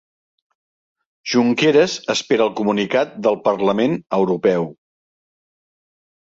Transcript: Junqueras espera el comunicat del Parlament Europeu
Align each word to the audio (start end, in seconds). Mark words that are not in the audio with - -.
Junqueras 1.33 1.97
espera 2.13 2.47
el 2.49 2.55
comunicat 2.61 3.13
del 3.27 3.37
Parlament 3.49 3.95
Europeu 4.19 4.67